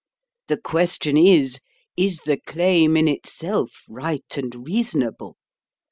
The 0.47 0.57
question 0.57 1.15
is, 1.15 1.59
'Is 1.95 2.21
the 2.25 2.39
claim 2.47 2.97
in 2.97 3.07
itself 3.07 3.83
right 3.87 4.25
and 4.35 4.65
reasonable?' 4.65 5.37